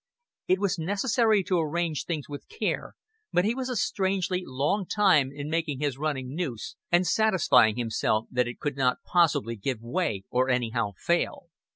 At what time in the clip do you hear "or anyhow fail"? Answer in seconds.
10.31-11.51